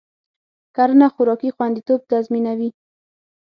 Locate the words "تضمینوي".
2.11-2.69